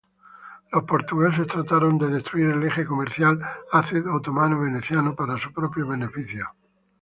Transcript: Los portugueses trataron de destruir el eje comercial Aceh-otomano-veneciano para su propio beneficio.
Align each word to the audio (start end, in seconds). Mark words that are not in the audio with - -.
Los 0.71 0.83
portugueses 0.85 1.45
trataron 1.45 1.99
de 1.99 2.07
destruir 2.07 2.49
el 2.49 2.63
eje 2.63 2.87
comercial 2.87 3.39
Aceh-otomano-veneciano 3.71 5.15
para 5.15 5.37
su 5.37 5.53
propio 5.53 5.85
beneficio. 5.85 6.47